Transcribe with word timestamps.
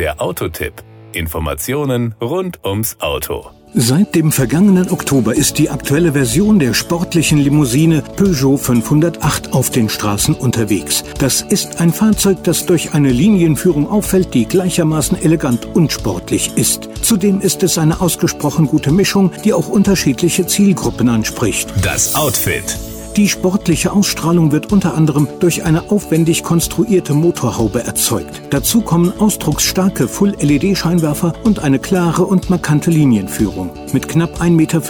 Der 0.00 0.18
Autotipp. 0.18 0.72
Informationen 1.12 2.14
rund 2.22 2.64
ums 2.64 2.96
Auto. 3.00 3.50
Seit 3.74 4.14
dem 4.14 4.32
vergangenen 4.32 4.90
Oktober 4.90 5.34
ist 5.34 5.58
die 5.58 5.68
aktuelle 5.68 6.12
Version 6.14 6.58
der 6.58 6.72
sportlichen 6.72 7.36
Limousine 7.36 8.02
Peugeot 8.16 8.56
508 8.56 9.52
auf 9.52 9.68
den 9.68 9.90
Straßen 9.90 10.34
unterwegs. 10.34 11.04
Das 11.18 11.42
ist 11.42 11.82
ein 11.82 11.92
Fahrzeug, 11.92 12.42
das 12.44 12.64
durch 12.64 12.94
eine 12.94 13.10
Linienführung 13.10 13.90
auffällt, 13.90 14.32
die 14.32 14.46
gleichermaßen 14.46 15.20
elegant 15.20 15.66
und 15.74 15.92
sportlich 15.92 16.56
ist. 16.56 16.88
Zudem 17.02 17.42
ist 17.42 17.62
es 17.62 17.76
eine 17.76 18.00
ausgesprochen 18.00 18.68
gute 18.68 18.92
Mischung, 18.92 19.30
die 19.44 19.52
auch 19.52 19.68
unterschiedliche 19.68 20.46
Zielgruppen 20.46 21.10
anspricht. 21.10 21.74
Das 21.84 22.16
Outfit. 22.16 22.78
Die 23.20 23.28
sportliche 23.28 23.92
Ausstrahlung 23.92 24.50
wird 24.50 24.72
unter 24.72 24.94
anderem 24.94 25.28
durch 25.40 25.64
eine 25.64 25.90
aufwendig 25.90 26.42
konstruierte 26.42 27.12
Motorhaube 27.12 27.84
erzeugt. 27.84 28.40
Dazu 28.48 28.80
kommen 28.80 29.12
ausdrucksstarke 29.18 30.08
Full-LED-Scheinwerfer 30.08 31.34
und 31.44 31.58
eine 31.58 31.78
klare 31.78 32.24
und 32.24 32.48
markante 32.48 32.90
Linienführung. 32.90 33.72
Mit 33.92 34.08
knapp 34.08 34.40
1,40 34.40 34.50
Meter 34.52 34.80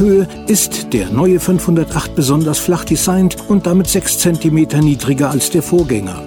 Höhe 0.00 0.28
ist 0.48 0.92
der 0.92 1.10
neue 1.10 1.38
508 1.38 2.16
besonders 2.16 2.58
flach 2.58 2.82
designt 2.82 3.36
und 3.48 3.66
damit 3.66 3.86
6 3.86 4.18
cm 4.18 4.80
niedriger 4.80 5.30
als 5.30 5.50
der 5.50 5.62
Vorgänger. 5.62 6.24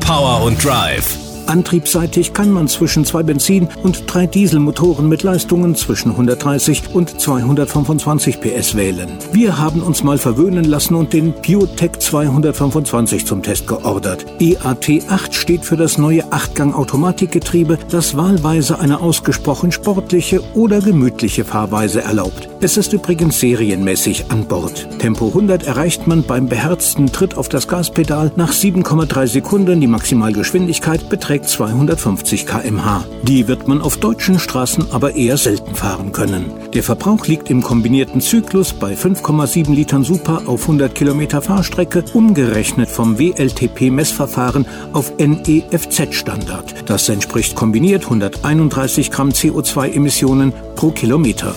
Power 0.00 0.42
und 0.44 0.64
Drive. 0.64 1.21
Antriebsseitig 1.46 2.32
kann 2.32 2.52
man 2.52 2.68
zwischen 2.68 3.04
zwei 3.04 3.22
Benzin- 3.22 3.68
und 3.82 4.04
drei 4.06 4.26
Dieselmotoren 4.26 5.08
mit 5.08 5.22
Leistungen 5.22 5.74
zwischen 5.74 6.10
130 6.12 6.94
und 6.94 7.20
225 7.20 8.40
PS 8.40 8.74
wählen. 8.76 9.08
Wir 9.32 9.58
haben 9.58 9.82
uns 9.82 10.02
mal 10.02 10.18
verwöhnen 10.18 10.64
lassen 10.64 10.94
und 10.94 11.12
den 11.12 11.32
PureTech 11.32 11.98
225 11.98 13.26
zum 13.26 13.42
Test 13.42 13.66
geordert. 13.66 14.26
EAT8 14.40 15.32
steht 15.32 15.64
für 15.64 15.76
das 15.76 15.98
neue 15.98 16.24
8-Gang-Automatikgetriebe, 16.26 17.78
das 17.90 18.16
wahlweise 18.16 18.78
eine 18.78 19.00
ausgesprochen 19.00 19.72
sportliche 19.72 20.42
oder 20.54 20.80
gemütliche 20.80 21.44
Fahrweise 21.44 22.02
erlaubt. 22.02 22.51
Es 22.64 22.76
ist 22.76 22.92
übrigens 22.92 23.40
serienmäßig 23.40 24.26
an 24.28 24.46
Bord. 24.46 24.86
Tempo 25.00 25.26
100 25.26 25.64
erreicht 25.64 26.06
man 26.06 26.22
beim 26.22 26.46
beherzten 26.46 27.10
Tritt 27.10 27.36
auf 27.36 27.48
das 27.48 27.66
Gaspedal 27.66 28.30
nach 28.36 28.52
7,3 28.52 29.26
Sekunden. 29.26 29.80
Die 29.80 29.88
Maximalgeschwindigkeit 29.88 31.08
beträgt 31.08 31.48
250 31.48 32.46
km/h. 32.46 33.04
Die 33.24 33.48
wird 33.48 33.66
man 33.66 33.80
auf 33.80 33.96
deutschen 33.96 34.38
Straßen 34.38 34.92
aber 34.92 35.16
eher 35.16 35.38
selten 35.38 35.74
fahren 35.74 36.12
können. 36.12 36.52
Der 36.72 36.84
Verbrauch 36.84 37.26
liegt 37.26 37.50
im 37.50 37.64
kombinierten 37.64 38.20
Zyklus 38.20 38.72
bei 38.72 38.94
5,7 38.94 39.74
Litern 39.74 40.04
Super 40.04 40.42
auf 40.46 40.62
100 40.62 40.94
Kilometer 40.94 41.42
Fahrstrecke, 41.42 42.04
umgerechnet 42.14 42.88
vom 42.88 43.18
WLTP-Messverfahren 43.18 44.66
auf 44.92 45.14
NEFZ-Standard. 45.18 46.88
Das 46.88 47.08
entspricht 47.08 47.56
kombiniert 47.56 48.04
131 48.04 49.10
Gramm 49.10 49.30
CO2-Emissionen 49.30 50.52
pro 50.76 50.92
Kilometer. 50.92 51.56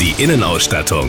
Die 0.00 0.22
Innenausstattung. 0.22 1.08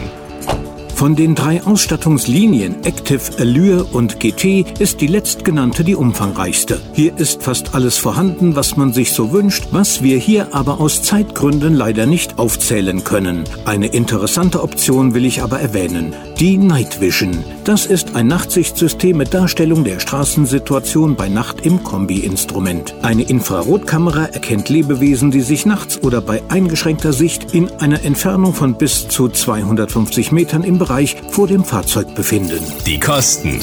Von 0.95 1.15
den 1.15 1.35
drei 1.35 1.61
Ausstattungslinien 1.61 2.83
Active, 2.85 3.21
Allure 3.37 3.83
und 3.83 4.19
GT 4.19 4.65
ist 4.79 5.01
die 5.01 5.07
letztgenannte 5.07 5.83
die 5.83 5.93
umfangreichste. 5.93 6.81
Hier 6.93 7.15
ist 7.17 7.43
fast 7.43 7.75
alles 7.75 7.97
vorhanden, 7.97 8.55
was 8.55 8.77
man 8.77 8.93
sich 8.93 9.11
so 9.11 9.33
wünscht, 9.33 9.67
was 9.71 10.01
wir 10.01 10.17
hier 10.17 10.55
aber 10.55 10.79
aus 10.79 11.03
Zeitgründen 11.03 11.75
leider 11.75 12.05
nicht 12.05 12.39
aufzählen 12.39 13.03
können. 13.03 13.43
Eine 13.65 13.87
interessante 13.87 14.63
Option 14.63 15.13
will 15.13 15.25
ich 15.25 15.43
aber 15.43 15.59
erwähnen. 15.59 16.15
Die 16.39 16.57
Night 16.57 17.01
Vision. 17.01 17.43
Das 17.67 17.85
ist 17.85 18.15
ein 18.15 18.27
Nachtsichtsystem 18.27 19.17
mit 19.17 19.33
Darstellung 19.33 19.83
der 19.83 19.99
Straßensituation 19.99 21.17
bei 21.17 21.27
Nacht 21.27 21.65
im 21.65 21.83
Kombi-Instrument. 21.83 22.95
Eine 23.01 23.23
Infrarotkamera 23.23 24.27
erkennt 24.27 24.69
Lebewesen, 24.69 25.31
die 25.31 25.41
sich 25.41 25.65
nachts 25.65 26.01
oder 26.01 26.21
bei 26.21 26.41
eingeschränkter 26.47 27.11
Sicht 27.11 27.53
in 27.53 27.69
einer 27.71 28.05
Entfernung 28.05 28.53
von 28.53 28.77
bis 28.77 29.09
zu 29.09 29.27
250 29.27 30.31
Metern 30.31 30.63
im 30.63 30.77
Bereich 30.77 31.17
vor 31.29 31.47
dem 31.47 31.65
Fahrzeug 31.65 32.15
befinden. 32.15 32.63
Die 32.85 33.01
Kosten. 33.01 33.59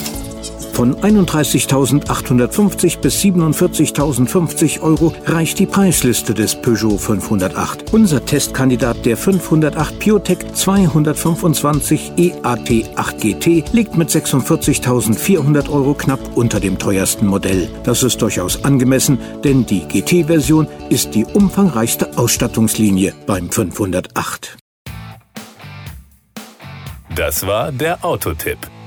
Von 0.75 0.95
31.850 0.97 2.99
bis 2.99 3.23
47.050 3.23 4.81
Euro 4.81 5.15
reicht 5.25 5.61
die 5.61 5.67
Preisliste 5.67 6.35
des 6.35 6.57
Peugeot 6.57 6.99
508. 6.99 7.93
Unser 7.93 8.25
Testkandidat 8.25 9.07
der 9.07 9.17
508 9.17 10.01
PureTech 10.01 10.39
225 10.53 12.15
EAT8 12.17 13.21
GT 13.21 13.73
liegt 13.73 13.97
mit 13.97 14.11
46.400 14.11 15.71
Euro 15.71 15.95
knapp 15.95 16.19
unter 16.35 16.59
dem 16.59 16.77
teuersten 16.77 17.29
Modell. 17.29 17.71
Das 17.85 18.03
ist 18.03 18.21
durchaus 18.21 18.65
angemessen, 18.65 19.21
denn 19.45 19.65
die 19.65 19.87
GT-Version 19.87 20.67
ist 20.91 21.15
die 21.15 21.25
umfangreichste 21.25 22.19
Ausstattungslinie 22.19 23.15
beim 23.29 23.49
508. 23.49 24.57
Das 27.15 27.47
war 27.47 27.71
der 27.71 28.05
Autotipp. 28.05 28.59